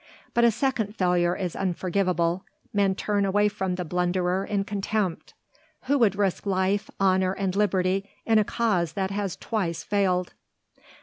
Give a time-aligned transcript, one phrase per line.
[0.33, 5.35] But a second failure is unforgivable, men turn away from the blunderer in contempt.
[5.83, 10.33] Who would risk life, honour and liberty in a cause that has twice failed?